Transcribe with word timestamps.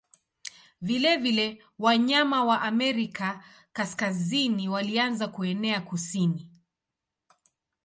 Vilevile 0.81 1.63
wanyama 1.79 2.43
wa 2.43 2.61
Amerika 2.61 3.43
Kaskazini 3.73 4.69
walianza 4.69 5.27
kuenea 5.27 5.81
kusini. 5.81 6.47